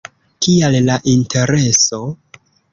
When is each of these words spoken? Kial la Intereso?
Kial 0.45 0.77
la 0.87 0.95
Intereso? 1.13 2.03